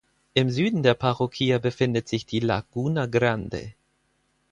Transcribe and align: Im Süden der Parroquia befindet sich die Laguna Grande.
Im 0.33 0.49
Süden 0.49 0.81
der 0.81 0.95
Parroquia 0.95 1.59
befindet 1.59 2.07
sich 2.07 2.25
die 2.25 2.39
Laguna 2.39 3.05
Grande. 3.05 3.75